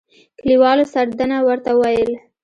کلیوالو 0.39 0.85
سردنه 0.93 1.37
ورته 1.47 1.71
ويل. 1.81 2.11